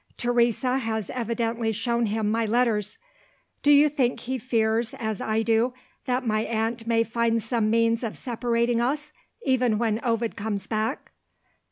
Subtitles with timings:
[0.17, 2.97] Teresa has evidently shown him my letters.
[3.61, 8.01] Do you think he fears, as I do, that my aunt may find some means
[8.03, 9.11] of separating us,
[9.45, 11.11] even when Ovid comes back?"